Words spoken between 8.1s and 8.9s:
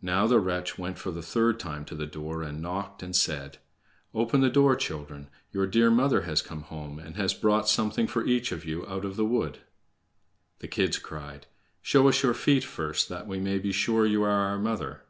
each of you